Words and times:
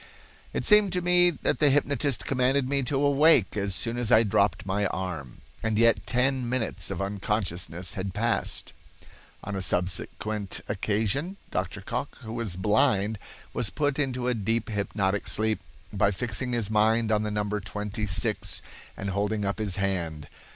"It 0.51 0.65
seemed 0.65 0.91
to 0.93 1.01
me 1.03 1.29
that 1.29 1.59
the 1.59 1.69
hypnotist 1.69 2.25
commanded 2.25 2.67
me 2.67 2.81
to 2.81 2.99
awake 2.99 3.55
as 3.55 3.75
soon 3.75 3.99
as 3.99 4.11
I 4.11 4.23
dropped 4.23 4.65
my 4.65 4.87
arm," 4.87 5.41
and 5.61 5.77
yet 5.77 6.07
ten 6.07 6.49
minutes 6.49 6.89
of 6.89 7.03
unconsciousness 7.03 7.93
had 7.93 8.11
passed. 8.15 8.73
On 9.43 9.55
a 9.55 9.61
subsequent 9.61 10.61
occasion 10.67 11.37
Dr. 11.51 11.81
Cocke, 11.81 12.17
who 12.21 12.33
was 12.33 12.55
blind, 12.55 13.19
was 13.53 13.69
put 13.69 13.99
into 13.99 14.27
a 14.27 14.33
deep 14.33 14.71
hypnotic 14.71 15.27
sleep 15.27 15.59
by 15.93 16.09
fixing 16.09 16.53
his 16.53 16.71
mind 16.71 17.11
on 17.11 17.21
the 17.21 17.29
number 17.29 17.59
26 17.59 18.63
and 18.97 19.11
holding 19.11 19.45
up 19.45 19.59
his 19.59 19.75
hand. 19.75 20.27